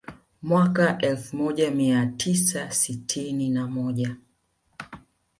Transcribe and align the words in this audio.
Y 0.03 0.03
mwaka 0.43 0.97
Elfu 0.97 1.35
moja 1.37 1.71
mia 1.71 2.05
tisa 2.05 2.71
sitini 2.71 3.49
na 3.49 3.67
moja 3.67 4.15